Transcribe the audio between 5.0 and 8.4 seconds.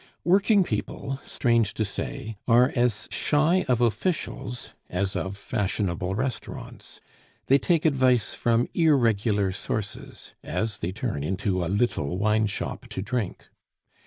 of fashionable restaurants, they take advice